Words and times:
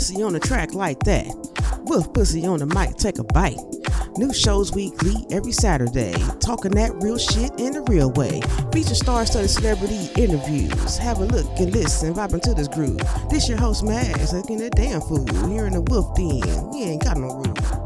pussy 0.00 0.22
on 0.22 0.32
the 0.32 0.40
track 0.40 0.72
like 0.74 0.98
that. 1.00 1.26
Wolf 1.82 2.12
pussy 2.14 2.46
on 2.46 2.58
the 2.58 2.66
mic, 2.66 2.96
take 2.96 3.18
a 3.18 3.24
bite. 3.24 3.58
New 4.16 4.32
shows 4.32 4.72
weekly 4.72 5.14
every 5.30 5.52
Saturday. 5.52 6.14
Talking 6.40 6.72
that 6.72 6.92
real 7.02 7.18
shit 7.18 7.52
in 7.58 7.76
a 7.76 7.82
real 7.82 8.10
way. 8.12 8.40
Feature 8.72 8.94
star-studded 8.94 9.50
celebrity 9.50 10.08
interviews. 10.16 10.96
Have 10.96 11.18
a 11.18 11.24
look 11.24 11.46
and 11.58 11.72
listen, 11.72 12.14
vibing 12.14 12.42
to 12.42 12.54
this 12.54 12.68
groove. 12.68 13.00
This 13.30 13.48
your 13.48 13.58
host 13.58 13.84
Max, 13.84 14.32
looking 14.32 14.58
that 14.58 14.74
damn 14.74 15.00
fool. 15.00 15.26
Here 15.48 15.66
in 15.66 15.74
the 15.74 15.82
wolf 15.82 16.14
den, 16.14 16.70
we 16.70 16.82
ain't 16.82 17.04
got 17.04 17.18
no 17.18 17.34
rules. 17.34 17.79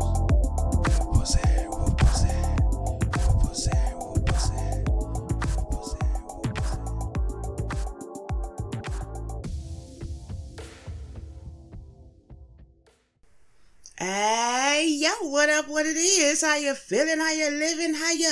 What 15.75 15.87
it 15.87 15.97
is, 15.97 16.43
how 16.43 16.55
you 16.55 16.73
feeling, 16.73 17.19
how 17.19 17.33
you 17.33 17.51
living, 17.51 17.95
how 17.95 18.13
you 18.13 18.31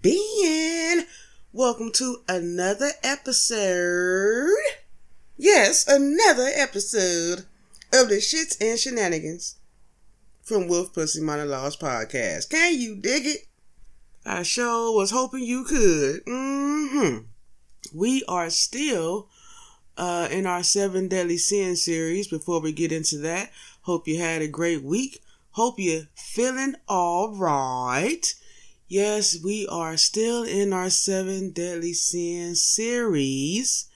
being. 0.00 1.04
Welcome 1.52 1.90
to 1.94 2.18
another 2.28 2.90
episode. 3.02 4.54
Yes, 5.36 5.88
another 5.88 6.48
episode 6.54 7.46
of 7.92 8.08
the 8.08 8.18
Shits 8.18 8.56
and 8.60 8.78
Shenanigans 8.78 9.56
from 10.40 10.68
Wolf 10.68 10.94
Pussy 10.94 11.20
Monologues 11.20 11.76
Podcast. 11.76 12.48
Can 12.48 12.78
you 12.78 12.94
dig 12.94 13.26
it? 13.26 13.48
I 14.24 14.44
sure 14.44 14.94
was 14.94 15.10
hoping 15.10 15.42
you 15.42 15.64
could. 15.64 16.24
Mm-hmm. 16.26 17.24
We 17.92 18.22
are 18.28 18.50
still 18.50 19.28
uh, 19.96 20.28
in 20.30 20.46
our 20.46 20.62
Seven 20.62 21.08
Deadly 21.08 21.38
sin 21.38 21.74
series. 21.74 22.28
Before 22.28 22.60
we 22.60 22.70
get 22.70 22.92
into 22.92 23.18
that, 23.18 23.50
hope 23.82 24.06
you 24.06 24.20
had 24.20 24.42
a 24.42 24.46
great 24.46 24.84
week. 24.84 25.24
Hope 25.58 25.80
you're 25.80 26.04
feeling 26.14 26.76
all 26.86 27.34
right. 27.34 28.24
Yes, 28.86 29.36
we 29.42 29.66
are 29.66 29.96
still 29.96 30.44
in 30.44 30.72
our 30.72 30.88
seven 30.88 31.50
deadly 31.50 31.94
sins 31.94 32.62
series. 32.62 33.88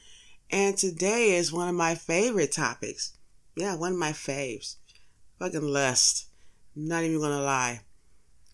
And 0.50 0.76
today 0.76 1.36
is 1.36 1.52
one 1.52 1.68
of 1.68 1.76
my 1.76 1.94
favorite 1.94 2.50
topics. 2.50 3.16
Yeah, 3.54 3.76
one 3.76 3.92
of 3.92 3.98
my 3.98 4.10
faves. 4.10 4.74
Fucking 5.38 5.62
lust. 5.62 6.26
I'm 6.74 6.88
not 6.88 7.04
even 7.04 7.20
gonna 7.20 7.40
lie. 7.40 7.82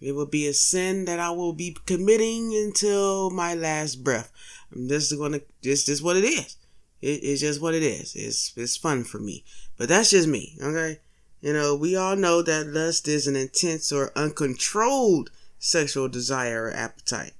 It 0.03 0.12
will 0.12 0.27
be 0.27 0.47
a 0.47 0.53
sin 0.53 1.06
that 1.06 1.19
I 1.19 1.31
will 1.31 1.55
be 1.55 1.79
committing 1.86 2.55
until 2.55 3.31
my 3.31 3.55
last 3.55 4.05
breath. 4.05 4.31
I'm 4.70 4.86
just 4.86 5.17
gonna, 5.17 5.41
just, 5.62 5.86
just 5.86 6.05
what 6.05 6.19
it 6.19 6.25
is. 6.25 6.59
It, 7.01 7.20
it's 7.23 7.41
just 7.41 7.62
what 7.62 7.75
it 7.75 7.83
is. 7.83 8.14
It's, 8.14 8.53
it's 8.55 8.77
fun 8.77 9.05
for 9.05 9.19
me. 9.19 9.47
But 9.79 9.89
that's 9.89 10.11
just 10.11 10.29
me, 10.29 10.59
okay? 10.62 10.98
You 11.41 11.53
know, 11.53 11.75
we 11.75 11.94
all 11.94 12.17
know 12.17 12.42
that 12.42 12.67
lust 12.67 13.06
is 13.06 13.27
an 13.27 13.36
intense 13.36 13.92
or 13.92 14.12
uncontrolled 14.17 15.31
sexual 15.58 16.08
desire 16.08 16.64
or 16.64 16.72
appetite. 16.72 17.33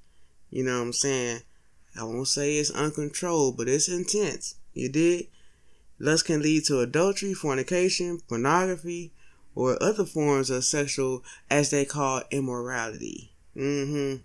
You 0.49 0.63
know 0.63 0.77
what 0.77 0.85
I'm 0.85 0.93
saying? 0.93 1.41
I 1.99 2.03
won't 2.03 2.27
say 2.27 2.57
it's 2.57 2.71
uncontrolled, 2.71 3.57
but 3.57 3.67
it's 3.67 3.89
intense. 3.89 4.55
You 4.73 4.89
did? 4.89 5.27
Lust 5.99 6.25
can 6.25 6.41
lead 6.41 6.63
to 6.65 6.79
adultery, 6.79 7.33
fornication, 7.33 8.21
pornography, 8.27 9.11
or 9.53 9.81
other 9.83 10.05
forms 10.05 10.49
of 10.49 10.63
sexual, 10.63 11.23
as 11.49 11.69
they 11.69 11.83
call 11.83 12.21
immorality. 12.31 13.33
Mm-hmm. 13.57 14.21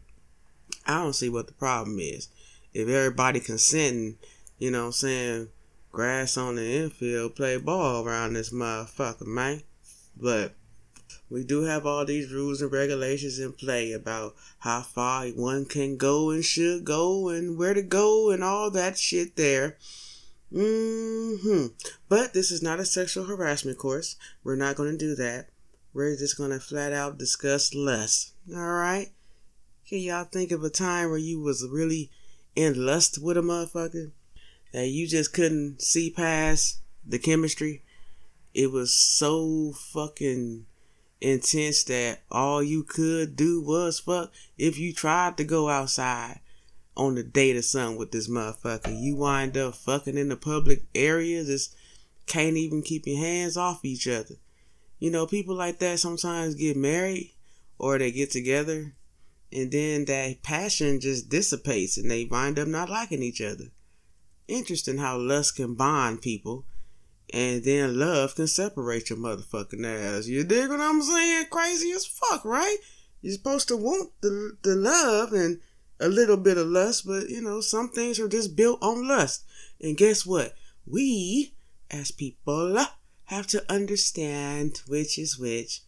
I 0.86 1.02
don't 1.02 1.14
see 1.14 1.28
what 1.28 1.48
the 1.48 1.52
problem 1.52 1.98
is. 1.98 2.28
If 2.72 2.88
everybody 2.88 3.40
consenting, 3.40 4.18
you 4.58 4.70
know 4.70 4.80
what 4.80 4.86
I'm 4.86 4.92
saying, 4.92 5.48
grass 5.94 6.36
on 6.36 6.56
the 6.56 6.76
infield, 6.76 7.36
play 7.36 7.56
ball 7.56 8.04
around 8.04 8.34
this 8.34 8.52
motherfucker, 8.52 9.26
man. 9.26 9.62
But 10.16 10.54
we 11.30 11.44
do 11.44 11.62
have 11.62 11.86
all 11.86 12.04
these 12.04 12.32
rules 12.32 12.60
and 12.60 12.72
regulations 12.72 13.38
in 13.38 13.52
play 13.52 13.92
about 13.92 14.34
how 14.58 14.82
far 14.82 15.28
one 15.28 15.64
can 15.66 15.96
go 15.96 16.30
and 16.30 16.44
should 16.44 16.84
go 16.84 17.28
and 17.28 17.56
where 17.56 17.74
to 17.74 17.82
go 17.82 18.30
and 18.30 18.42
all 18.42 18.72
that 18.72 18.98
shit 18.98 19.36
there. 19.36 19.76
hmm 20.52 21.66
But 22.08 22.34
this 22.34 22.50
is 22.50 22.60
not 22.60 22.80
a 22.80 22.84
sexual 22.84 23.26
harassment 23.26 23.78
course. 23.78 24.16
We're 24.42 24.56
not 24.56 24.74
going 24.74 24.90
to 24.90 24.98
do 24.98 25.14
that. 25.14 25.50
We're 25.92 26.16
just 26.16 26.36
going 26.36 26.50
to 26.50 26.58
flat 26.58 26.92
out 26.92 27.18
discuss 27.18 27.72
lust. 27.72 28.32
All 28.52 28.60
right? 28.60 29.10
Can 29.88 29.98
y'all 29.98 30.24
think 30.24 30.50
of 30.50 30.64
a 30.64 30.70
time 30.70 31.10
where 31.10 31.18
you 31.18 31.40
was 31.40 31.64
really 31.70 32.10
in 32.56 32.84
lust 32.84 33.22
with 33.22 33.36
a 33.36 33.42
motherfucker? 33.42 34.10
That 34.74 34.88
you 34.88 35.06
just 35.06 35.32
couldn't 35.32 35.80
see 35.80 36.10
past 36.10 36.80
the 37.06 37.16
chemistry. 37.16 37.84
It 38.52 38.72
was 38.72 38.92
so 38.92 39.72
fucking 39.72 40.66
intense 41.20 41.84
that 41.84 42.22
all 42.28 42.60
you 42.60 42.82
could 42.82 43.36
do 43.36 43.62
was 43.62 44.00
fuck. 44.00 44.32
If 44.58 44.76
you 44.76 44.92
tried 44.92 45.36
to 45.36 45.44
go 45.44 45.68
outside 45.68 46.40
on 46.96 47.14
the 47.14 47.22
date 47.22 47.54
or 47.54 47.62
something 47.62 47.96
with 47.96 48.10
this 48.10 48.28
motherfucker, 48.28 49.00
you 49.00 49.14
wind 49.14 49.56
up 49.56 49.76
fucking 49.76 50.18
in 50.18 50.28
the 50.28 50.36
public 50.36 50.82
area. 50.92 51.44
Just 51.44 51.76
can't 52.26 52.56
even 52.56 52.82
keep 52.82 53.06
your 53.06 53.18
hands 53.18 53.56
off 53.56 53.84
each 53.84 54.08
other. 54.08 54.34
You 54.98 55.12
know, 55.12 55.24
people 55.24 55.54
like 55.54 55.78
that 55.78 56.00
sometimes 56.00 56.56
get 56.56 56.76
married 56.76 57.32
or 57.78 57.96
they 57.96 58.10
get 58.10 58.32
together 58.32 58.96
and 59.52 59.70
then 59.70 60.04
that 60.06 60.42
passion 60.42 60.98
just 60.98 61.28
dissipates 61.28 61.96
and 61.96 62.10
they 62.10 62.24
wind 62.24 62.58
up 62.58 62.66
not 62.66 62.90
liking 62.90 63.22
each 63.22 63.40
other 63.40 63.66
interesting 64.48 64.98
how 64.98 65.18
lust 65.18 65.56
can 65.56 65.74
bond 65.74 66.22
people 66.22 66.64
and 67.32 67.64
then 67.64 67.98
love 67.98 68.34
can 68.36 68.46
separate 68.46 69.10
your 69.10 69.18
motherfucking 69.18 69.84
ass. 69.84 70.26
You 70.26 70.44
dig 70.44 70.68
what 70.68 70.80
I'm 70.80 71.02
saying? 71.02 71.46
Crazy 71.50 71.90
as 71.92 72.06
fuck, 72.06 72.44
right? 72.44 72.76
You're 73.22 73.32
supposed 73.32 73.68
to 73.68 73.76
want 73.76 74.10
the, 74.20 74.56
the 74.62 74.76
love 74.76 75.32
and 75.32 75.60
a 75.98 76.08
little 76.08 76.36
bit 76.36 76.58
of 76.58 76.66
lust, 76.66 77.06
but 77.06 77.28
you 77.28 77.40
know, 77.40 77.60
some 77.60 77.88
things 77.88 78.20
are 78.20 78.28
just 78.28 78.54
built 78.54 78.82
on 78.82 79.08
lust. 79.08 79.44
And 79.80 79.96
guess 79.96 80.26
what? 80.26 80.54
We, 80.86 81.54
as 81.90 82.10
people, 82.10 82.78
have 83.24 83.46
to 83.48 83.64
understand 83.72 84.82
which 84.86 85.18
is 85.18 85.38
which 85.38 85.80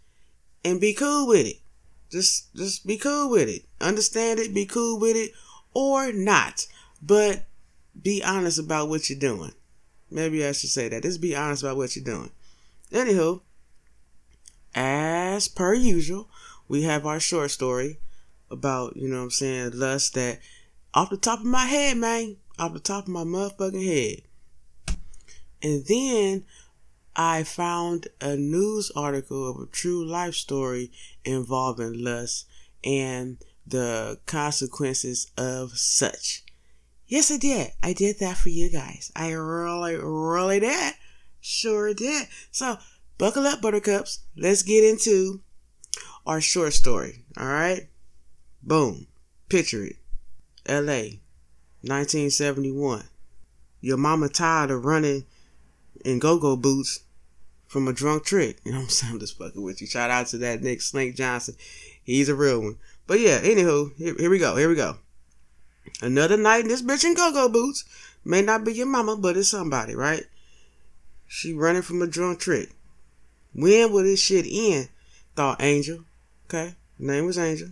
and 0.64 0.80
be 0.80 0.94
cool 0.94 1.28
with 1.28 1.46
it. 1.46 1.60
Just, 2.10 2.54
just 2.54 2.86
be 2.86 2.96
cool 2.96 3.30
with 3.30 3.48
it. 3.48 3.66
Understand 3.80 4.40
it, 4.40 4.54
be 4.54 4.64
cool 4.64 4.98
with 4.98 5.16
it, 5.16 5.32
or 5.74 6.12
not. 6.12 6.66
But 7.02 7.44
be 8.02 8.22
honest 8.24 8.58
about 8.58 8.88
what 8.88 9.08
you're 9.08 9.18
doing. 9.18 9.52
Maybe 10.10 10.46
I 10.46 10.52
should 10.52 10.70
say 10.70 10.88
that. 10.88 11.02
Just 11.02 11.20
be 11.20 11.34
honest 11.34 11.62
about 11.62 11.76
what 11.76 11.96
you're 11.96 12.04
doing. 12.04 12.30
Anywho, 12.92 13.40
as 14.74 15.48
per 15.48 15.74
usual, 15.74 16.28
we 16.68 16.82
have 16.82 17.06
our 17.06 17.20
short 17.20 17.50
story 17.50 17.98
about, 18.50 18.96
you 18.96 19.08
know 19.08 19.16
what 19.16 19.24
I'm 19.24 19.30
saying, 19.30 19.70
lust 19.74 20.14
that 20.14 20.38
off 20.94 21.10
the 21.10 21.16
top 21.16 21.40
of 21.40 21.46
my 21.46 21.66
head, 21.66 21.96
man, 21.96 22.36
off 22.58 22.72
the 22.72 22.80
top 22.80 23.04
of 23.04 23.08
my 23.08 23.24
motherfucking 23.24 23.84
head. 23.84 24.22
And 25.62 25.84
then 25.86 26.44
I 27.16 27.42
found 27.42 28.08
a 28.20 28.36
news 28.36 28.92
article 28.94 29.50
of 29.50 29.60
a 29.60 29.66
true 29.66 30.04
life 30.04 30.34
story 30.34 30.92
involving 31.24 32.04
lust 32.04 32.46
and 32.84 33.38
the 33.66 34.20
consequences 34.26 35.30
of 35.36 35.76
such. 35.76 36.44
Yes, 37.08 37.30
I 37.30 37.36
did. 37.36 37.70
I 37.82 37.92
did 37.92 38.18
that 38.18 38.36
for 38.36 38.48
you 38.48 38.70
guys. 38.70 39.12
I 39.14 39.30
really, 39.32 39.96
really 39.96 40.60
did. 40.60 40.94
Sure 41.40 41.94
did. 41.94 42.26
So, 42.50 42.78
buckle 43.18 43.46
up, 43.46 43.60
buttercups. 43.60 44.20
Let's 44.36 44.62
get 44.62 44.82
into 44.84 45.42
our 46.26 46.40
short 46.40 46.72
story. 46.72 47.24
All 47.36 47.46
right? 47.46 47.88
Boom. 48.62 49.06
Picture 49.48 49.84
it. 49.84 49.96
LA, 50.68 51.18
1971. 51.82 53.04
Your 53.80 53.96
mama 53.96 54.28
tired 54.28 54.72
of 54.72 54.84
running 54.84 55.24
in 56.04 56.18
go-go 56.18 56.56
boots 56.56 57.04
from 57.68 57.86
a 57.86 57.92
drunk 57.92 58.24
trick. 58.24 58.58
You 58.64 58.72
know 58.72 58.78
what 58.78 58.84
I'm 58.84 58.90
saying? 58.90 59.12
I'm 59.12 59.20
just 59.20 59.38
fucking 59.38 59.62
with 59.62 59.80
you. 59.80 59.86
Shout 59.86 60.10
out 60.10 60.26
to 60.28 60.38
that 60.38 60.62
Nick 60.62 60.82
Snake 60.82 61.14
Johnson. 61.14 61.54
He's 62.02 62.28
a 62.28 62.34
real 62.34 62.60
one. 62.60 62.78
But 63.06 63.20
yeah, 63.20 63.40
anywho, 63.40 63.94
here, 63.96 64.16
here 64.18 64.30
we 64.30 64.38
go. 64.38 64.56
Here 64.56 64.68
we 64.68 64.74
go. 64.74 64.96
Another 66.02 66.36
night 66.36 66.60
in 66.62 66.68
this 66.68 66.82
bitch 66.82 67.04
in 67.04 67.14
go-go 67.14 67.48
boots. 67.48 67.84
May 68.24 68.42
not 68.42 68.64
be 68.64 68.72
your 68.72 68.86
mama, 68.86 69.16
but 69.16 69.36
it's 69.36 69.48
somebody, 69.48 69.94
right? 69.94 70.24
She 71.26 71.52
running 71.52 71.82
from 71.82 72.02
a 72.02 72.06
drunk 72.06 72.40
trick. 72.40 72.70
When 73.54 73.92
will 73.92 74.02
this 74.02 74.20
shit 74.20 74.46
end? 74.50 74.88
Thought 75.34 75.62
Angel. 75.62 76.04
Okay, 76.46 76.74
name 76.98 77.26
was 77.26 77.38
Angel. 77.38 77.70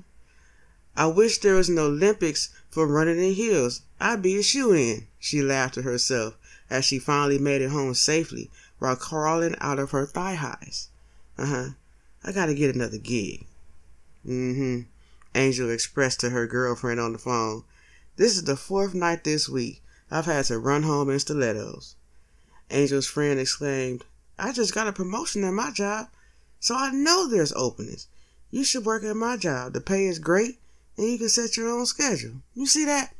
I 0.96 1.06
wish 1.06 1.38
there 1.38 1.54
was 1.54 1.68
an 1.68 1.78
Olympics 1.78 2.50
for 2.70 2.86
running 2.86 3.18
in 3.18 3.34
heels. 3.34 3.82
I'd 4.00 4.22
be 4.22 4.38
a 4.38 4.42
shoe 4.42 4.72
in. 4.72 5.08
She 5.18 5.42
laughed 5.42 5.74
to 5.74 5.82
herself 5.82 6.36
as 6.70 6.84
she 6.84 6.98
finally 6.98 7.38
made 7.38 7.62
it 7.62 7.70
home 7.70 7.94
safely 7.94 8.50
while 8.78 8.96
crawling 8.96 9.56
out 9.60 9.78
of 9.78 9.90
her 9.90 10.06
thigh 10.06 10.34
highs. 10.34 10.88
Uh 11.36 11.46
huh. 11.46 11.68
I 12.24 12.32
gotta 12.32 12.54
get 12.54 12.74
another 12.74 12.98
gig. 12.98 13.46
Mm 14.26 14.54
hmm. 14.54 14.80
Angel 15.34 15.70
expressed 15.70 16.20
to 16.20 16.30
her 16.30 16.46
girlfriend 16.46 17.00
on 17.00 17.12
the 17.12 17.18
phone. 17.18 17.64
This 18.16 18.36
is 18.36 18.44
the 18.44 18.56
fourth 18.56 18.94
night 18.94 19.24
this 19.24 19.48
week. 19.48 19.82
I've 20.08 20.26
had 20.26 20.44
to 20.46 20.58
run 20.58 20.84
home 20.84 21.10
in 21.10 21.18
stilettos. 21.18 21.96
Angel's 22.70 23.08
friend 23.08 23.40
exclaimed, 23.40 24.04
I 24.38 24.52
just 24.52 24.72
got 24.72 24.86
a 24.86 24.92
promotion 24.92 25.42
at 25.42 25.52
my 25.52 25.72
job, 25.72 26.08
so 26.60 26.76
I 26.76 26.92
know 26.92 27.28
there's 27.28 27.52
openings. 27.54 28.06
You 28.52 28.62
should 28.62 28.84
work 28.84 29.02
at 29.02 29.16
my 29.16 29.36
job. 29.36 29.72
The 29.72 29.80
pay 29.80 30.06
is 30.06 30.20
great, 30.20 30.60
and 30.96 31.08
you 31.08 31.18
can 31.18 31.28
set 31.28 31.56
your 31.56 31.68
own 31.68 31.86
schedule. 31.86 32.42
You 32.54 32.66
see 32.66 32.84
that? 32.84 33.14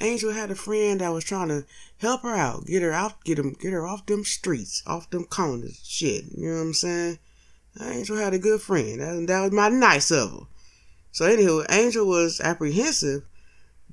Angel 0.00 0.32
had 0.32 0.52
a 0.52 0.54
friend 0.54 1.00
that 1.00 1.12
was 1.12 1.24
trying 1.24 1.48
to 1.48 1.64
help 1.96 2.22
her 2.22 2.36
out, 2.36 2.66
get 2.66 2.82
her 2.82 2.92
out, 2.92 3.24
get 3.24 3.40
him, 3.40 3.56
get 3.60 3.72
her 3.72 3.84
off 3.84 4.06
them 4.06 4.24
streets, 4.24 4.84
off 4.86 5.10
them 5.10 5.24
corners, 5.24 5.80
shit. 5.82 6.26
You 6.36 6.50
know 6.50 6.54
what 6.58 6.62
I'm 6.62 6.74
saying? 6.74 7.18
Angel 7.80 8.16
had 8.16 8.34
a 8.34 8.38
good 8.38 8.62
friend. 8.62 9.00
That, 9.00 9.26
that 9.26 9.40
was 9.40 9.52
mighty 9.52 9.74
nice 9.74 10.12
of 10.12 10.30
her. 10.30 10.46
So 11.10 11.28
anywho, 11.28 11.66
Angel 11.68 12.06
was 12.06 12.40
apprehensive 12.40 13.24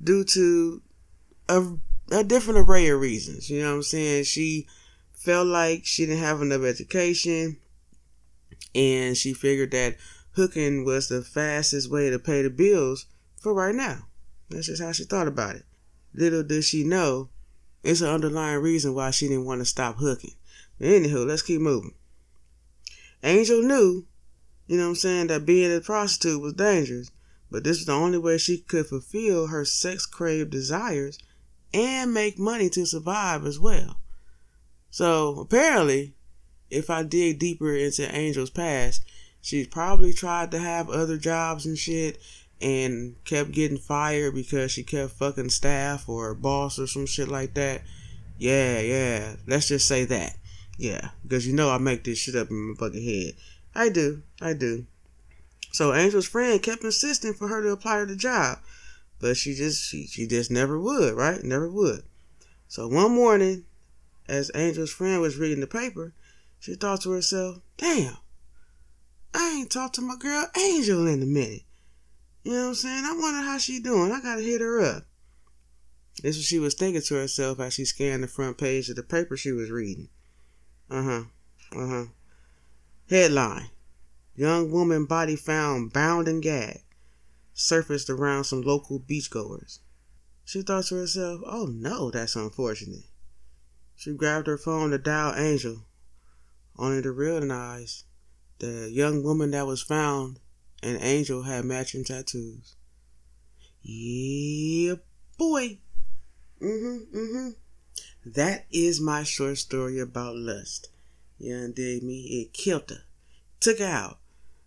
due 0.02 0.24
to 0.24 0.82
a, 1.48 1.64
a 2.10 2.24
different 2.24 2.60
array 2.60 2.88
of 2.88 3.00
reasons. 3.00 3.50
You 3.50 3.62
know 3.62 3.70
what 3.70 3.76
I'm 3.76 3.82
saying? 3.82 4.24
She 4.24 4.66
felt 5.12 5.46
like 5.46 5.84
she 5.84 6.06
didn't 6.06 6.22
have 6.22 6.40
enough 6.42 6.62
education, 6.62 7.58
and 8.74 9.16
she 9.16 9.32
figured 9.32 9.72
that 9.72 9.96
hooking 10.32 10.84
was 10.84 11.08
the 11.08 11.22
fastest 11.22 11.90
way 11.90 12.10
to 12.10 12.18
pay 12.18 12.42
the 12.42 12.50
bills 12.50 13.06
for 13.40 13.54
right 13.54 13.74
now. 13.74 14.06
That's 14.50 14.66
just 14.66 14.82
how 14.82 14.92
she 14.92 15.04
thought 15.04 15.26
about 15.26 15.56
it. 15.56 15.64
Little 16.14 16.42
did 16.42 16.64
she 16.64 16.84
know, 16.84 17.30
it's 17.82 18.00
an 18.00 18.08
underlying 18.08 18.60
reason 18.60 18.94
why 18.94 19.10
she 19.10 19.28
didn't 19.28 19.46
want 19.46 19.60
to 19.60 19.64
stop 19.64 19.96
hooking. 19.96 20.34
But 20.78 20.88
anywho, 20.88 21.26
let's 21.26 21.42
keep 21.42 21.60
moving. 21.60 21.94
Angel 23.22 23.62
knew, 23.62 24.06
you 24.66 24.76
know 24.76 24.84
what 24.84 24.88
I'm 24.90 24.94
saying, 24.96 25.26
that 25.28 25.46
being 25.46 25.74
a 25.74 25.80
prostitute 25.80 26.40
was 26.40 26.52
dangerous, 26.52 27.10
but 27.50 27.64
this 27.64 27.78
was 27.78 27.86
the 27.86 27.92
only 27.92 28.18
way 28.18 28.38
she 28.38 28.58
could 28.58 28.86
fulfill 28.86 29.48
her 29.48 29.64
sex 29.64 30.06
craved 30.06 30.50
desires 30.50 31.18
and 31.72 32.12
make 32.12 32.38
money 32.38 32.68
to 32.70 32.86
survive 32.86 33.44
as 33.44 33.58
well. 33.58 33.98
So 34.90 35.40
apparently, 35.40 36.14
if 36.70 36.90
I 36.90 37.02
dig 37.02 37.38
deeper 37.38 37.74
into 37.74 38.10
Angel's 38.10 38.50
past, 38.50 39.04
she 39.40 39.64
probably 39.64 40.12
tried 40.12 40.50
to 40.50 40.58
have 40.58 40.90
other 40.90 41.16
jobs 41.16 41.66
and 41.66 41.78
shit 41.78 42.18
and 42.60 43.14
kept 43.24 43.52
getting 43.52 43.78
fired 43.78 44.34
because 44.34 44.72
she 44.72 44.82
kept 44.82 45.12
fucking 45.12 45.50
staff 45.50 46.08
or 46.08 46.34
boss 46.34 46.78
or 46.78 46.86
some 46.86 47.06
shit 47.06 47.28
like 47.28 47.54
that. 47.54 47.82
Yeah, 48.38 48.80
yeah. 48.80 49.36
Let's 49.46 49.68
just 49.68 49.86
say 49.86 50.04
that. 50.06 50.36
Yeah, 50.78 51.10
because 51.22 51.46
you 51.46 51.54
know 51.54 51.70
I 51.70 51.78
make 51.78 52.04
this 52.04 52.18
shit 52.18 52.34
up 52.34 52.50
in 52.50 52.70
my 52.70 52.74
fucking 52.74 53.02
head. 53.02 53.34
I 53.74 53.88
do, 53.88 54.22
I 54.40 54.52
do. 54.52 54.86
So 55.72 55.92
Angel's 55.92 56.26
friend 56.26 56.62
kept 56.62 56.84
insisting 56.84 57.34
for 57.34 57.48
her 57.48 57.62
to 57.62 57.70
apply 57.70 58.00
to 58.00 58.06
the 58.06 58.16
job, 58.16 58.58
but 59.20 59.36
she 59.36 59.54
just 59.54 59.88
she, 59.88 60.06
she 60.06 60.26
just 60.26 60.50
never 60.50 60.80
would, 60.80 61.14
right? 61.14 61.42
Never 61.42 61.70
would. 61.70 62.02
So 62.68 62.88
one 62.88 63.12
morning, 63.12 63.64
as 64.28 64.50
Angel's 64.50 64.90
friend 64.90 65.20
was 65.20 65.36
reading 65.36 65.60
the 65.60 65.66
paper, 65.66 66.14
she 66.58 66.74
thought 66.74 67.02
to 67.02 67.10
herself, 67.10 67.58
"Damn, 67.76 68.16
I 69.34 69.58
ain't 69.58 69.70
talked 69.70 69.96
to 69.96 70.00
my 70.00 70.16
girl 70.16 70.46
Angel 70.56 71.06
in 71.06 71.22
a 71.22 71.26
minute. 71.26 71.62
You 72.42 72.52
know 72.52 72.62
what 72.62 72.68
I'm 72.68 72.74
saying? 72.74 73.04
I 73.04 73.12
wonder 73.12 73.42
how 73.42 73.58
she 73.58 73.80
doing. 73.80 74.12
I 74.12 74.20
gotta 74.20 74.42
hit 74.42 74.60
her 74.60 74.80
up. 74.80 75.04
This 76.22 76.36
is 76.36 76.42
what 76.42 76.46
she 76.46 76.58
was 76.58 76.74
thinking 76.74 77.02
to 77.02 77.14
herself 77.16 77.60
as 77.60 77.74
she 77.74 77.84
scanned 77.84 78.22
the 78.22 78.28
front 78.28 78.56
page 78.56 78.88
of 78.88 78.96
the 78.96 79.02
paper 79.02 79.36
she 79.36 79.52
was 79.52 79.70
reading. 79.70 80.08
Uh 80.88 81.02
huh. 81.02 81.22
Uh 81.72 81.86
huh. 81.86 82.04
Headline 83.10 83.70
Young 84.36 84.70
woman 84.70 85.06
body 85.06 85.34
found 85.34 85.92
bound 85.92 86.28
and 86.28 86.42
gagged. 86.42 86.84
Surfaced 87.54 88.10
around 88.10 88.44
some 88.44 88.60
local 88.60 89.00
beachgoers. 89.00 89.80
She 90.44 90.60
thought 90.62 90.84
to 90.86 90.96
herself, 90.96 91.40
oh 91.46 91.66
no, 91.66 92.10
that's 92.10 92.36
unfortunate. 92.36 93.06
She 93.96 94.12
grabbed 94.12 94.46
her 94.46 94.58
phone 94.58 94.90
to 94.90 94.98
dial 94.98 95.34
Angel, 95.34 95.86
only 96.76 97.00
to 97.00 97.10
realize 97.12 98.04
the 98.58 98.90
young 98.90 99.22
woman 99.22 99.52
that 99.52 99.66
was 99.66 99.82
found 99.82 100.38
and 100.82 101.02
Angel 101.02 101.42
had 101.42 101.64
matching 101.64 102.04
tattoos. 102.04 102.76
Yeah, 103.82 104.96
boy. 105.38 105.78
Mm-hmm, 106.60 107.16
mm-hmm. 107.16 107.48
That 108.26 108.66
is 108.70 109.00
my 109.00 109.22
short 109.22 109.58
story 109.58 109.98
about 109.98 110.36
lust. 110.36 110.90
You 111.38 111.72
dig 111.74 112.02
me? 112.02 112.42
It 112.42 112.52
killed 112.52 112.90
her. 112.90 113.04
Took 113.60 113.78
her 113.78 113.86
out. 113.86 114.18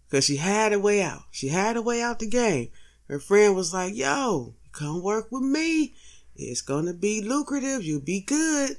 Cause 0.09 0.25
she 0.25 0.37
had 0.37 0.73
a 0.73 0.79
way 0.79 1.01
out. 1.03 1.23
She 1.31 1.49
had 1.49 1.77
a 1.77 1.81
way 1.81 2.01
out 2.01 2.19
the 2.19 2.27
game. 2.27 2.69
Her 3.07 3.19
friend 3.19 3.55
was 3.55 3.73
like, 3.73 3.95
yo, 3.95 4.55
come 4.71 5.03
work 5.03 5.31
with 5.31 5.43
me. 5.43 5.93
It's 6.35 6.61
gonna 6.61 6.93
be 6.93 7.21
lucrative. 7.21 7.83
You'll 7.83 8.01
be 8.01 8.21
good. 8.21 8.77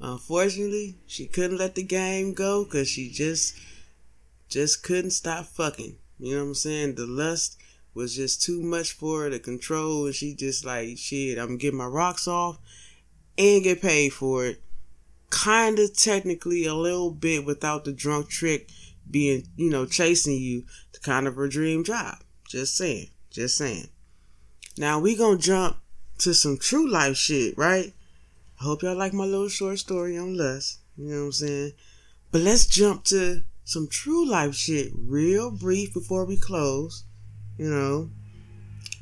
Unfortunately, 0.00 0.96
she 1.06 1.26
couldn't 1.26 1.58
let 1.58 1.74
the 1.74 1.82
game 1.82 2.34
go 2.34 2.64
because 2.64 2.88
she 2.88 3.10
just 3.10 3.56
just 4.48 4.82
couldn't 4.82 5.12
stop 5.12 5.46
fucking. 5.46 5.96
You 6.18 6.34
know 6.34 6.42
what 6.42 6.48
I'm 6.48 6.54
saying? 6.54 6.94
The 6.96 7.06
lust 7.06 7.56
was 7.94 8.16
just 8.16 8.42
too 8.42 8.62
much 8.62 8.92
for 8.92 9.22
her 9.22 9.30
to 9.30 9.38
control, 9.38 10.06
and 10.06 10.14
she 10.14 10.34
just 10.34 10.64
like, 10.64 10.98
shit, 10.98 11.38
I'm 11.38 11.56
getting 11.56 11.78
my 11.78 11.86
rocks 11.86 12.26
off 12.26 12.58
and 13.38 13.62
get 13.62 13.80
paid 13.80 14.12
for 14.12 14.46
it. 14.46 14.60
Kinda 15.30 15.88
technically 15.88 16.66
a 16.66 16.74
little 16.74 17.10
bit 17.10 17.44
without 17.44 17.84
the 17.84 17.92
drunk 17.92 18.28
trick 18.28 18.68
being, 19.10 19.48
you 19.56 19.70
know, 19.70 19.86
chasing 19.86 20.36
you 20.36 20.64
to 20.92 21.00
kind 21.00 21.26
of 21.26 21.36
her 21.36 21.48
dream 21.48 21.84
job. 21.84 22.18
Just 22.48 22.76
saying. 22.76 23.08
Just 23.30 23.56
saying. 23.56 23.88
Now 24.76 24.98
we 24.98 25.16
gonna 25.16 25.38
jump 25.38 25.76
to 26.18 26.34
some 26.34 26.58
true 26.58 26.88
life 26.88 27.16
shit, 27.16 27.56
right? 27.56 27.92
I 28.60 28.64
hope 28.64 28.82
y'all 28.82 28.96
like 28.96 29.12
my 29.12 29.24
little 29.24 29.48
short 29.48 29.78
story 29.78 30.18
on 30.18 30.36
lust. 30.36 30.80
You 30.96 31.08
know 31.08 31.20
what 31.20 31.26
I'm 31.26 31.32
saying? 31.32 31.72
But 32.30 32.42
let's 32.42 32.66
jump 32.66 33.04
to 33.04 33.42
some 33.64 33.88
true 33.88 34.28
life 34.28 34.54
shit 34.54 34.92
real 34.94 35.50
brief 35.50 35.94
before 35.94 36.24
we 36.24 36.36
close. 36.36 37.04
You 37.56 37.70
know. 37.70 38.10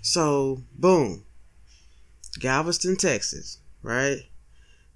So, 0.03 0.63
boom. 0.77 1.25
Galveston, 2.39 2.97
Texas, 2.97 3.59
right? 3.83 4.23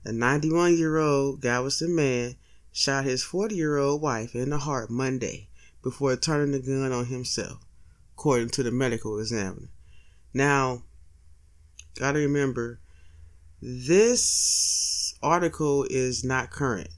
A 0.05 0.13
91 0.13 0.77
year 0.77 0.99
old 0.99 1.41
Galveston 1.41 1.95
man 1.95 2.37
shot 2.73 3.05
his 3.05 3.23
40 3.23 3.55
year 3.55 3.77
old 3.77 4.01
wife 4.01 4.35
in 4.35 4.51
the 4.51 4.59
heart 4.59 4.91
Monday 4.91 5.49
before 5.83 6.17
turning 6.17 6.53
the 6.53 6.61
gun 6.61 6.91
on 6.93 7.07
himself, 7.07 7.59
according 8.15 8.49
to 8.51 8.63
the 8.63 8.71
medical 8.71 9.19
examiner. 9.19 9.69
Now, 10.33 10.83
gotta 11.99 12.19
remember, 12.19 12.81
this 13.61 15.15
article 15.23 15.87
is 15.89 16.25
not 16.25 16.51
current. 16.51 16.89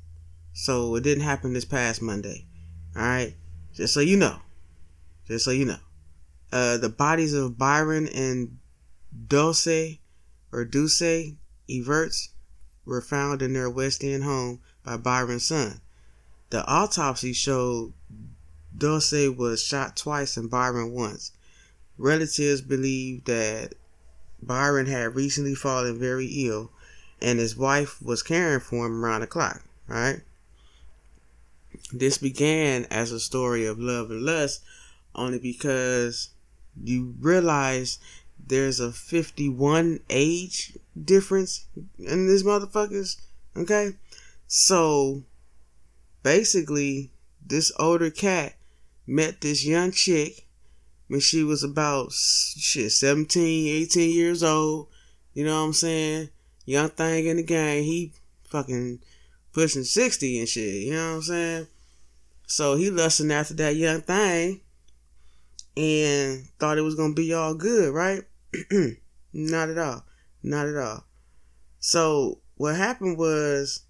So 0.55 0.95
it 0.95 1.03
didn't 1.03 1.25
happen 1.25 1.53
this 1.53 1.65
past 1.65 2.01
Monday. 2.01 2.47
Alright? 2.97 3.35
Just 3.75 3.93
so 3.93 4.01
you 4.01 4.17
know. 4.17 4.39
Just 5.27 5.45
so 5.45 5.51
you 5.51 5.65
know. 5.65 5.79
Uh, 6.53 6.79
the 6.79 6.89
bodies 6.89 7.35
of 7.35 7.59
Byron 7.59 8.07
and 8.09 8.59
Dulce 9.27 9.99
or 10.53 10.65
Dulce 10.65 11.35
Everts 11.69 12.29
were 12.85 13.01
found 13.01 13.43
in 13.43 13.53
their 13.53 13.69
West 13.69 14.05
End 14.05 14.23
home 14.23 14.61
by 14.85 14.97
Byron's 14.97 15.47
son. 15.47 15.81
The 16.51 16.65
autopsy 16.67 17.33
showed 17.33 17.93
Dulce 18.77 19.29
was 19.37 19.63
shot 19.63 19.97
twice 19.97 20.37
and 20.37 20.51
Byron 20.51 20.93
once. 20.93 21.33
Relatives 21.97 22.61
believe 22.61 23.25
that 23.25 23.75
Byron 24.43 24.87
had 24.87 25.15
recently 25.15 25.55
fallen 25.55 25.99
very 25.99 26.27
ill 26.27 26.71
and 27.23 27.39
his 27.39 27.57
wife 27.57 28.03
was 28.03 28.23
caring 28.23 28.61
for 28.61 28.87
him 28.87 29.05
around 29.05 29.23
the 29.23 29.27
clock, 29.27 29.63
right? 29.89 30.21
This 31.93 32.19
began 32.19 32.85
as 32.91 33.13
a 33.13 33.21
story 33.21 33.67
of 33.67 33.79
love 33.79 34.11
and 34.11 34.23
lust 34.23 34.63
only 35.15 35.39
because 35.39 36.31
you 36.83 37.15
realize 37.21 37.99
there's 38.47 38.81
a 38.81 38.93
51 38.93 40.01
age 40.11 40.77
difference 41.03 41.67
in 41.99 42.27
these 42.27 42.43
motherfuckers, 42.43 43.17
okay? 43.57 43.95
So 44.47 45.25
basically, 46.23 47.11
this 47.45 47.73
older 47.79 48.11
cat 48.11 48.55
met 49.07 49.41
this 49.41 49.65
young 49.65 49.93
chick 49.93 50.47
when 51.09 51.21
she 51.21 51.45
was 51.45 51.63
about 51.63 52.13
shit 52.13 52.93
17, 52.93 53.83
18 53.83 54.11
years 54.11 54.43
old. 54.43 54.89
You 55.33 55.45
know 55.45 55.61
what 55.61 55.67
I'm 55.67 55.73
saying? 55.73 56.31
Young 56.65 56.89
thing 56.91 57.27
in 57.27 57.37
the 57.37 57.43
game. 57.43 57.85
He 57.85 58.13
fucking 58.45 59.01
pushing 59.53 59.85
60 59.85 60.39
and 60.39 60.49
shit. 60.49 60.83
You 60.83 60.93
know 60.93 61.09
what 61.11 61.17
I'm 61.17 61.23
saying? 61.23 61.67
So 62.47 62.77
he 62.77 62.91
lusting 62.91 63.33
after 63.33 63.55
that 63.55 63.77
young 63.77 64.03
thing 64.03 64.61
and 65.77 66.47
thought 66.59 66.79
it 66.79 66.83
was 66.83 66.95
gonna 66.95 67.15
be 67.15 67.33
all 67.35 67.55
good, 67.55 67.93
right? 67.93 68.23
Not 69.33 69.71
at 69.71 69.79
all. 69.79 70.05
Not 70.43 70.69
at 70.69 70.77
all. 70.77 71.05
So 71.81 72.39
what 72.57 72.77
happened 72.77 73.19
was 73.19 73.84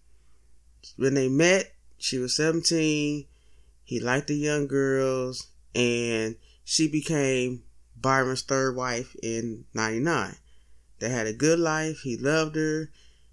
when 0.97 1.15
they 1.15 1.29
met, 1.29 1.73
she 1.99 2.19
was 2.19 2.37
17. 2.37 3.27
He 3.83 4.01
liked 4.01 4.29
the 4.29 4.35
young 4.35 4.67
girls, 4.67 5.49
and 5.75 6.37
she 6.65 6.89
became 6.89 7.63
Byron's 7.97 8.43
third 8.43 8.77
wife 8.77 9.15
in 9.23 9.65
99. 9.75 10.37
They 11.01 11.09
had 11.09 11.27
a 11.27 11.33
good 11.33 11.59
life. 11.59 12.01
He 12.01 12.17
loved 12.17 12.57
her. 12.57 12.91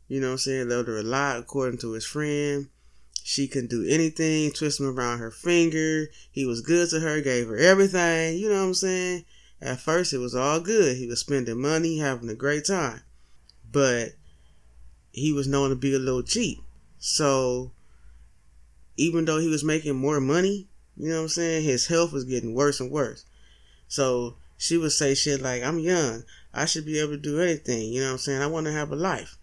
You 0.08 0.20
know 0.20 0.28
what 0.28 0.34
I'm 0.34 0.38
saying? 0.40 0.70
Loved 0.70 0.88
her 0.88 0.98
a 0.98 1.04
lot, 1.04 1.38
according 1.38 1.80
to 1.80 1.94
his 1.94 2.06
friend. 2.06 2.68
She 3.24 3.48
couldn't 3.48 3.70
do 3.70 3.86
anything, 3.88 4.52
twist 4.52 4.80
him 4.80 4.88
around 4.88 5.20
her 5.20 5.32
finger. 5.32 6.08
He 6.32 6.46
was 6.46 6.62
good 6.62 6.90
to 6.90 7.00
her, 7.00 7.22
gave 7.22 7.48
her 7.48 7.58
everything. 7.58 8.38
You 8.38 8.50
know 8.50 8.56
what 8.56 8.68
I'm 8.68 8.74
saying? 8.74 9.26
At 9.62 9.80
first, 9.80 10.12
it 10.12 10.18
was 10.18 10.36
all 10.36 10.60
good. 10.60 10.98
He 10.98 11.08
was 11.08 11.20
spending 11.20 11.62
money, 11.62 12.00
having 12.00 12.30
a 12.30 12.36
great 12.36 12.66
time. 12.66 13.02
But 13.72 14.10
he 15.12 15.32
was 15.32 15.48
known 15.48 15.70
to 15.70 15.76
be 15.76 15.94
a 15.94 16.00
little 16.00 16.24
cheap. 16.24 16.60
So, 17.04 17.72
even 18.96 19.26
though 19.26 19.40
he 19.40 19.48
was 19.48 19.64
making 19.64 19.96
more 19.96 20.22
money, 20.22 20.68
you 20.96 21.10
know 21.10 21.16
what 21.16 21.22
I'm 21.24 21.30
saying? 21.30 21.64
His 21.64 21.88
health 21.88 22.14
was 22.14 22.26
getting 22.26 22.54
worse 22.54 22.80
and 22.80 22.92
worse. 22.92 23.26
So, 23.88 24.36
she 24.56 24.78
would 24.78 24.92
say 24.92 25.16
shit 25.16 25.42
like, 25.42 25.64
I'm 25.64 25.80
young. 25.80 26.24
I 26.54 26.66
should 26.66 26.86
be 26.86 27.00
able 27.00 27.14
to 27.14 27.18
do 27.18 27.42
anything. 27.42 27.92
You 27.92 28.02
know 28.02 28.08
what 28.08 28.12
I'm 28.14 28.18
saying? 28.20 28.42
I 28.44 28.48
want 28.48 28.68
to 28.68 28.72
have 28.72 28.92
a 28.92 28.96
life. 28.96 29.38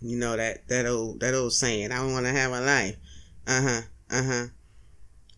You 0.00 0.18
know 0.18 0.36
that 0.36 0.66
that 0.68 0.86
old 0.86 1.20
that 1.20 1.34
old 1.34 1.52
saying, 1.52 1.92
I 1.92 2.04
want 2.04 2.26
to 2.26 2.32
have 2.32 2.52
a 2.52 2.60
life. 2.60 2.96
Uh-huh. 3.46 3.80
Uh-huh. 4.10 4.46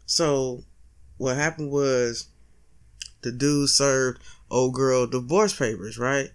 So 0.06 0.64
what 1.18 1.36
happened 1.36 1.70
was 1.70 2.28
the 3.20 3.32
dude 3.32 3.68
served 3.68 4.22
old 4.50 4.74
girl 4.74 5.06
divorce 5.06 5.54
papers, 5.54 5.98
right? 5.98 6.30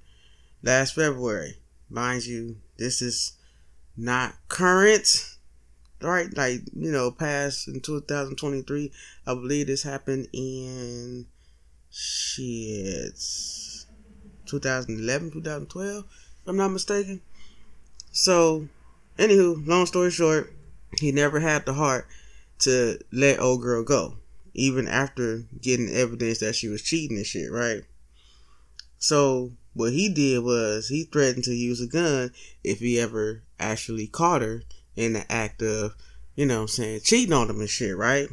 Last 0.62 0.94
February. 0.94 1.58
Mind 1.90 2.26
you, 2.26 2.58
this 2.78 3.02
is 3.02 3.34
not 3.98 4.36
current. 4.48 5.32
Right, 6.02 6.28
like, 6.36 6.62
you 6.76 6.92
know, 6.92 7.10
past 7.10 7.68
in 7.68 7.80
2023. 7.80 8.92
I 9.26 9.34
believe 9.34 9.68
this 9.68 9.82
happened 9.84 10.28
in 10.34 11.26
shit 11.90 13.18
2011, 14.46 15.32
2012, 15.32 16.04
if 16.04 16.48
I'm 16.48 16.58
not 16.58 16.70
mistaken. 16.70 17.22
So, 18.12 18.68
anywho, 19.18 19.66
long 19.66 19.86
story 19.86 20.12
short, 20.12 20.54
he 21.00 21.12
never 21.12 21.40
had 21.40 21.66
the 21.66 21.74
heart 21.74 22.08
to 22.60 23.00
let 23.12 23.40
old 23.40 23.62
girl 23.62 23.84
go, 23.84 24.18
even 24.54 24.88
after 24.88 25.44
getting 25.62 25.90
evidence 25.90 26.40
that 26.40 26.56
she 26.56 26.68
was 26.68 26.82
cheating 26.82 27.18
and 27.18 27.26
shit, 27.26 27.52
right? 27.52 27.84
So, 28.98 29.54
what 29.74 29.94
he 29.94 30.10
did 30.10 30.44
was 30.44 30.90
he 30.90 31.04
threatened 31.04 31.44
to 31.46 31.54
use 31.54 31.82
a 31.82 31.88
gun 31.88 32.32
if 32.64 32.80
he 32.80 33.00
ever 33.00 33.44
actually 33.60 34.08
caught 34.08 34.42
her 34.42 34.64
in 34.96 35.14
the 35.14 35.32
act 35.32 35.62
of, 35.62 35.96
you 36.36 36.46
know 36.46 36.62
I'm 36.62 36.68
saying, 36.68 37.02
cheating 37.04 37.34
on 37.34 37.50
him 37.50 37.60
and 37.60 37.70
shit, 37.70 37.96
right? 37.96 38.28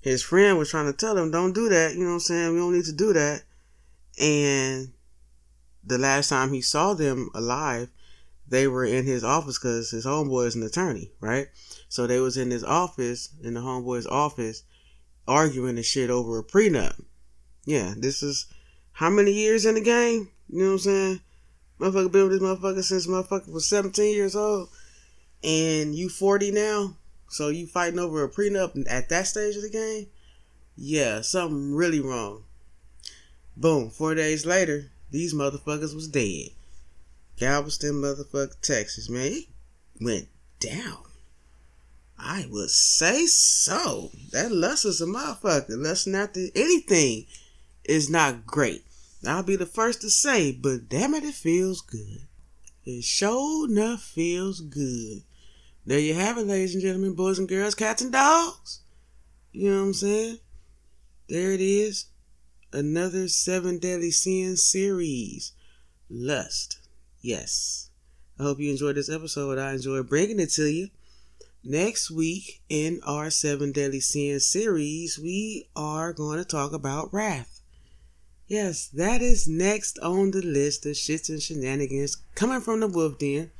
His 0.00 0.22
friend 0.22 0.58
was 0.58 0.70
trying 0.70 0.86
to 0.86 0.92
tell 0.92 1.16
him, 1.16 1.30
don't 1.30 1.52
do 1.52 1.68
that, 1.68 1.94
you 1.94 2.04
know 2.04 2.12
I'm 2.12 2.20
saying? 2.20 2.52
We 2.52 2.60
don't 2.60 2.74
need 2.74 2.84
to 2.84 2.92
do 2.92 3.12
that. 3.12 3.42
And 4.20 4.92
the 5.84 5.98
last 5.98 6.28
time 6.28 6.52
he 6.52 6.60
saw 6.60 6.94
them 6.94 7.30
alive, 7.34 7.88
they 8.48 8.66
were 8.66 8.84
in 8.84 9.04
his 9.04 9.24
office 9.24 9.58
because 9.58 9.90
his 9.90 10.06
homeboy 10.06 10.46
is 10.46 10.54
an 10.54 10.62
attorney, 10.62 11.10
right? 11.20 11.48
So 11.88 12.06
they 12.06 12.20
was 12.20 12.36
in 12.36 12.50
his 12.50 12.64
office, 12.64 13.30
in 13.42 13.54
the 13.54 13.60
homeboy's 13.60 14.06
office, 14.06 14.62
arguing 15.26 15.76
and 15.76 15.84
shit 15.84 16.10
over 16.10 16.38
a 16.38 16.44
prenup. 16.44 17.00
Yeah, 17.64 17.94
this 17.96 18.22
is 18.22 18.46
how 18.92 19.10
many 19.10 19.32
years 19.32 19.66
in 19.66 19.74
the 19.74 19.80
game? 19.80 20.30
You 20.48 20.60
know 20.60 20.66
what 20.66 20.72
I'm 20.72 20.78
saying? 20.78 21.20
Motherfucker 21.78 22.10
been 22.10 22.28
with 22.28 22.32
this 22.32 22.42
motherfucker 22.42 22.82
since 22.82 23.06
motherfucker 23.06 23.52
was 23.52 23.68
17 23.68 24.14
years 24.14 24.34
old. 24.34 24.68
And 25.44 25.94
you 25.94 26.08
40 26.08 26.50
now? 26.50 26.96
So 27.28 27.48
you 27.48 27.66
fighting 27.66 27.98
over 27.98 28.24
a 28.24 28.28
prenup 28.28 28.84
at 28.88 29.08
that 29.10 29.26
stage 29.26 29.56
of 29.56 29.62
the 29.62 29.70
game? 29.70 30.06
Yeah, 30.76 31.20
something 31.20 31.74
really 31.74 32.00
wrong. 32.00 32.44
Boom, 33.56 33.90
four 33.90 34.14
days 34.14 34.46
later, 34.46 34.90
these 35.10 35.34
motherfuckers 35.34 35.94
was 35.94 36.08
dead. 36.08 36.50
Galveston, 37.36 37.94
motherfucker, 37.94 38.60
Texas, 38.60 39.08
man. 39.08 39.32
It 39.32 39.46
went 40.00 40.28
down. 40.60 40.98
I 42.18 42.46
would 42.50 42.70
say 42.70 43.26
so. 43.26 44.10
That 44.32 44.50
lust 44.50 44.84
is 44.84 45.00
a 45.00 45.06
motherfucker. 45.06 45.66
Lust 45.70 46.08
after 46.08 46.46
anything 46.54 47.26
is 47.84 48.10
not 48.10 48.46
great. 48.46 48.84
I'll 49.26 49.42
be 49.42 49.56
the 49.56 49.66
first 49.66 50.00
to 50.02 50.10
say, 50.10 50.52
but 50.52 50.88
damn 50.88 51.14
it, 51.14 51.24
it 51.24 51.34
feels 51.34 51.80
good. 51.80 52.28
It 52.84 53.04
sure 53.04 53.68
enough 53.68 54.02
feels 54.02 54.60
good. 54.60 55.22
There 55.84 55.98
you 55.98 56.14
have 56.14 56.38
it, 56.38 56.46
ladies 56.46 56.74
and 56.74 56.82
gentlemen, 56.82 57.14
boys 57.14 57.38
and 57.38 57.48
girls, 57.48 57.74
cats 57.74 58.02
and 58.02 58.12
dogs. 58.12 58.80
You 59.52 59.70
know 59.70 59.80
what 59.80 59.86
I'm 59.86 59.94
saying? 59.94 60.38
There 61.28 61.52
it 61.52 61.60
is. 61.60 62.06
Another 62.72 63.28
Seven 63.28 63.78
Deadly 63.78 64.10
Sins 64.10 64.62
series. 64.62 65.52
Lust. 66.08 66.78
Yes. 67.20 67.90
I 68.38 68.44
hope 68.44 68.60
you 68.60 68.70
enjoyed 68.70 68.96
this 68.96 69.10
episode. 69.10 69.58
I 69.58 69.72
enjoyed 69.72 70.08
bringing 70.08 70.38
it 70.38 70.50
to 70.52 70.66
you. 70.66 70.88
Next 71.64 72.10
week 72.10 72.62
in 72.68 73.00
our 73.04 73.30
Seven 73.30 73.72
Deadly 73.72 74.00
Sins 74.00 74.46
series, 74.46 75.18
we 75.18 75.68
are 75.74 76.12
going 76.12 76.38
to 76.38 76.44
talk 76.44 76.72
about 76.72 77.12
wrath. 77.12 77.57
Yes, 78.48 78.88
that 78.88 79.22
is 79.22 79.46
next 79.46 79.98
on 79.98 80.30
the 80.30 80.42
list 80.42 80.86
of 80.86 80.92
shits 80.92 81.28
and 81.28 81.40
shenanigans 81.40 82.16
coming 82.34 82.60
from 82.60 82.80
the 82.80 82.88
Wolf 82.88 83.18
Den. 83.18 83.50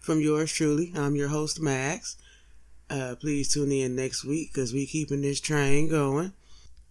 From 0.00 0.20
yours 0.20 0.52
truly, 0.52 0.92
I'm 0.96 1.14
your 1.14 1.28
host, 1.28 1.60
Max. 1.60 2.16
Uh, 2.90 3.14
please 3.18 3.54
tune 3.54 3.72
in 3.72 3.96
next 3.96 4.24
week 4.24 4.52
because 4.52 4.72
we're 4.72 4.86
keeping 4.86 5.22
this 5.22 5.40
train 5.40 5.88
going. 5.88 6.32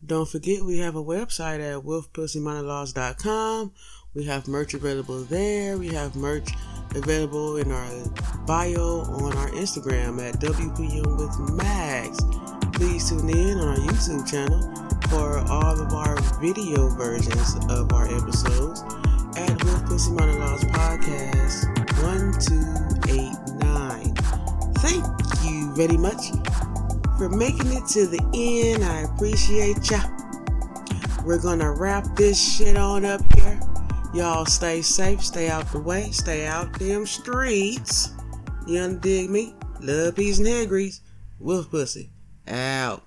Don't 0.03 0.27
forget 0.27 0.63
we 0.63 0.79
have 0.79 0.95
a 0.95 1.03
website 1.03 1.59
at 1.59 1.83
wolfpussymonologues.com 1.83 3.73
we 4.13 4.25
have 4.25 4.47
merch 4.47 4.73
available 4.73 5.23
there. 5.23 5.77
We 5.77 5.87
have 5.89 6.15
merch 6.17 6.49
available 6.95 7.55
in 7.57 7.71
our 7.71 8.09
bio 8.45 9.01
on 9.01 9.37
our 9.37 9.49
Instagram 9.51 10.19
at 10.19 10.35
WPM 10.41 11.17
with 11.17 11.55
Max. 11.55 12.19
Please 12.73 13.09
tune 13.09 13.29
in 13.29 13.57
on 13.59 13.67
our 13.69 13.77
YouTube 13.77 14.29
channel 14.29 14.59
for 15.11 15.39
all 15.51 15.77
of 15.77 15.93
our 15.93 16.17
video 16.39 16.87
versions 16.87 17.55
of 17.69 17.91
our 17.91 18.07
episodes 18.15 18.81
at 19.35 19.61
Wolf 19.65 19.85
Pussy 19.85 20.13
Monologues 20.13 20.63
Podcast 20.63 21.67
1289. 22.01 24.15
Thank 24.75 25.03
you 25.43 25.75
very 25.75 25.97
much 25.97 26.31
for 27.17 27.27
making 27.27 27.73
it 27.73 27.85
to 27.87 28.07
the 28.07 28.21
end. 28.33 28.85
I 28.85 29.01
appreciate 29.01 29.91
ya. 29.91 29.99
We're 31.25 31.41
gonna 31.41 31.73
wrap 31.73 32.15
this 32.15 32.39
shit 32.39 32.77
on 32.77 33.03
up 33.03 33.21
here. 33.33 33.59
Y'all 34.13 34.45
stay 34.45 34.81
safe, 34.81 35.21
stay 35.21 35.49
out 35.49 35.69
the 35.73 35.79
way, 35.79 36.11
stay 36.11 36.47
out 36.47 36.71
them 36.79 37.05
streets. 37.05 38.13
You 38.65 38.79
undig 38.79 39.27
me? 39.27 39.55
Love, 39.81 40.15
peace, 40.15 40.39
and 40.39 40.47
hair 40.47 40.65
grease. 40.65 41.01
Wolf 41.37 41.69
pussy. 41.69 42.11
Out. 42.47 43.03